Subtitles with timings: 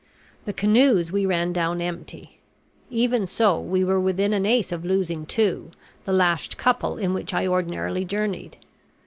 [0.45, 2.39] The canoes we ran down empty.
[2.89, 5.69] Even so, we were within an ace of losing two,
[6.05, 8.57] the lashed couple in which I ordinarily journeyed.